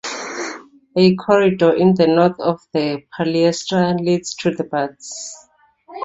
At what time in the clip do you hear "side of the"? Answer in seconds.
2.39-3.03